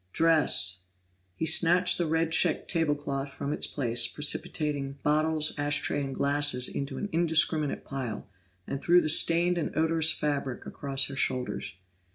[0.13, 0.85] "Dress!"
[1.35, 6.15] He snatched the red checked table cloth from its place, precipitating bottles, ash tray, and
[6.15, 8.27] glasses into an indiscriminate pile,
[8.65, 11.75] and threw the stained and odorous fabric across her shoulders.